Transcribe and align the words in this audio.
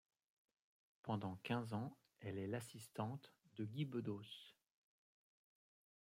Pendant 1.03 1.35
quinze 1.43 1.75
ans, 1.75 1.95
elle 2.21 2.39
est 2.39 2.47
l’assistante 2.47 3.35
de 3.57 3.65
Guy 3.65 3.85
Bedos. 3.85 4.55